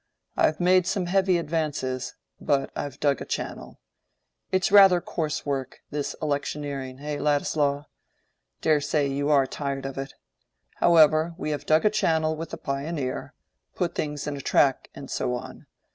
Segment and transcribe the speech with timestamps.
[0.35, 3.79] I've made some heavy advances, but I've dug a channel.
[4.51, 7.83] It's rather coarse work—this electioneering, eh, Ladislaw?
[8.61, 10.15] dare say you are tired of it.
[10.77, 15.35] However, we have dug a channel with the 'Pioneer'—put things in a track, and so
[15.35, 15.67] on.